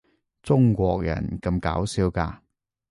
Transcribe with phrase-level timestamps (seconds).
[0.41, 2.39] 中國人咁搞笑㗎